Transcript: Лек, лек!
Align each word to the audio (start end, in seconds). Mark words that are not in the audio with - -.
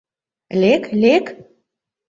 Лек, 0.61 0.83
лек! 1.01 1.25